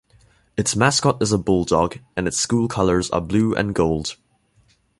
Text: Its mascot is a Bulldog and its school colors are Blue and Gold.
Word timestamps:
Its 0.57 0.75
mascot 0.75 1.21
is 1.21 1.31
a 1.31 1.37
Bulldog 1.37 1.99
and 2.17 2.27
its 2.27 2.35
school 2.35 2.67
colors 2.67 3.11
are 3.11 3.21
Blue 3.21 3.53
and 3.53 3.75
Gold. 3.75 4.15